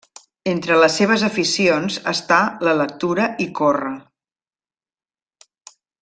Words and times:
Entre 0.51 0.77
les 0.83 0.93
seves 1.01 1.25
aficions 1.27 1.99
està 2.13 2.39
la 2.67 2.73
lectura 2.81 3.27
i 3.45 3.49
córrer. 3.63 3.95